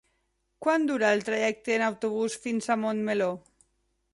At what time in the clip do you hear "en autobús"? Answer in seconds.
1.75-2.39